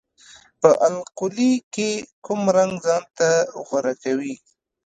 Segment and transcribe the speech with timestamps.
[0.61, 1.89] په القلي کې
[2.25, 3.29] کوم رنګ ځانته
[3.65, 4.35] غوره کوي؟